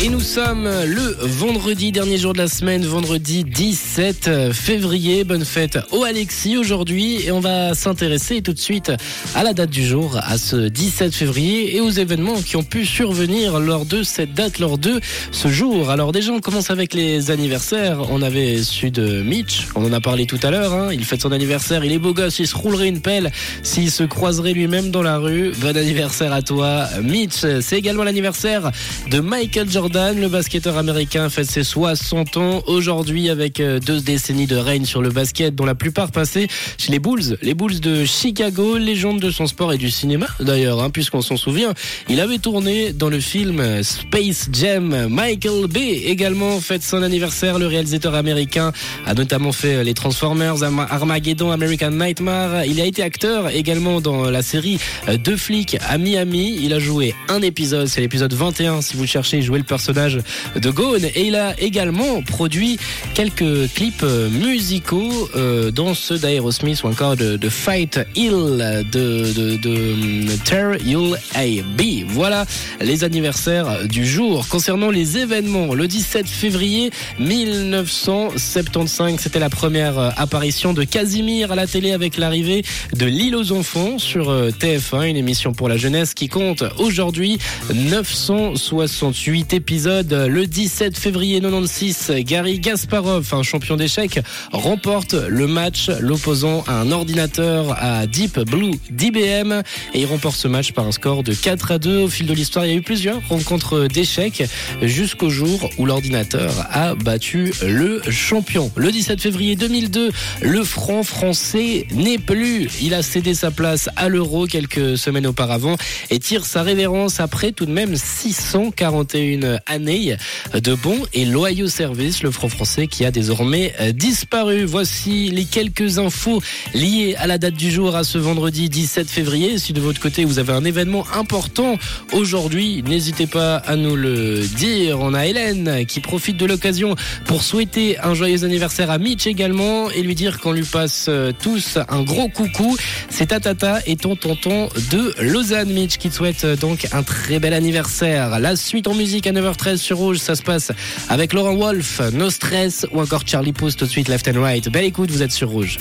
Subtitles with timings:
[0.00, 5.24] Et nous sommes le vendredi, dernier jour de la semaine, vendredi 17 février.
[5.24, 8.92] Bonne fête au Alexis aujourd'hui et on va s'intéresser tout de suite
[9.34, 12.86] à la date du jour, à ce 17 février et aux événements qui ont pu
[12.86, 15.00] survenir lors de cette date, lors de
[15.32, 15.90] ce jour.
[15.90, 18.02] Alors déjà, on commence avec les anniversaires.
[18.08, 20.74] On avait su de Mitch, on en a parlé tout à l'heure.
[20.74, 20.90] Hein.
[20.92, 23.32] Il fête son anniversaire, il est beau gosse, il se roulerait une pelle
[23.64, 25.50] s'il se croiserait lui-même dans la rue.
[25.58, 27.44] Bon anniversaire à toi, Mitch.
[27.62, 28.70] C'est également l'anniversaire
[29.10, 34.46] de Michael Jordan le basketteur américain, fête ses 60 ans aujourd'hui avec euh, deux décennies
[34.46, 37.38] de règne sur le basket, dont la plupart passées chez les Bulls.
[37.40, 41.38] Les Bulls de Chicago, légende de son sport et du cinéma d'ailleurs, hein, puisqu'on s'en
[41.38, 41.72] souvient.
[42.10, 45.08] Il avait tourné dans le film Space Jam.
[45.08, 47.58] Michael Bay également fête son anniversaire.
[47.58, 48.72] Le réalisateur américain
[49.06, 52.66] a notamment fait les Transformers, Armageddon, American Nightmare.
[52.66, 54.78] Il a été acteur également dans la série
[55.24, 56.58] Deux flics à Miami.
[56.60, 60.70] Il a joué un épisode, c'est l'épisode 21 si vous cherchez jouer le personnage de
[60.70, 62.78] Gone et il a également produit
[63.14, 70.36] quelques clips musicaux euh, dont ceux d'Aerosmith ou encore de, Fight Hill de, de, de
[70.44, 72.04] Tear You'll A.B.
[72.08, 72.44] Voilà
[72.80, 74.46] les anniversaires du jour.
[74.48, 81.66] Concernant les événements, le 17 février 1975, c'était la première apparition de Casimir à la
[81.66, 86.28] télé avec l'arrivée de L'île aux enfants sur TF1, une émission pour la jeunesse qui
[86.28, 87.38] compte aujourd'hui
[87.74, 90.14] 968 épisode.
[90.30, 94.18] Le 17 février 96, Gary Gasparov, un champion d'échecs,
[94.50, 99.60] remporte le match l'opposant à un ordinateur à Deep Blue d'IBM
[99.92, 101.98] et il remporte ce match par un score de 4 à 2.
[101.98, 104.42] Au fil de l'histoire, il y a eu plusieurs rencontres d'échecs
[104.80, 108.72] jusqu'au jour où l'ordinateur a battu le champion.
[108.74, 110.10] Le 17 février 2002,
[110.40, 112.70] le franc français n'est plus.
[112.80, 115.76] Il a cédé sa place à l'euro quelques semaines auparavant
[116.08, 120.16] et tire sa révérence après tout de même 641 année
[120.54, 124.64] de bons et loyaux services, le franc français qui a désormais disparu.
[124.64, 126.42] Voici les quelques infos
[126.74, 129.58] liées à la date du jour, à ce vendredi 17 février.
[129.58, 131.76] Si de votre côté vous avez un événement important
[132.12, 135.00] aujourd'hui, n'hésitez pas à nous le dire.
[135.00, 136.94] On a Hélène qui profite de l'occasion
[137.26, 141.10] pour souhaiter un joyeux anniversaire à Mitch également et lui dire qu'on lui passe
[141.42, 142.76] tous un gros coucou.
[143.10, 147.52] C'est Tatata et ton tonton de Lausanne, Mitch, qui te souhaite donc un très bel
[147.52, 148.38] anniversaire.
[148.38, 150.72] La suite en musique à 9h13 sur Rouge, ça se passe
[151.08, 154.68] avec Laurent Wolf, No Stress ou encore Charlie Pouce tout de suite Left and Right.
[154.68, 155.78] Belle écoute, vous êtes sur Rouge.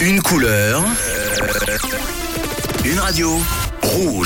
[0.00, 0.84] Une couleur,
[2.84, 3.40] une radio,
[3.82, 4.16] Rouge.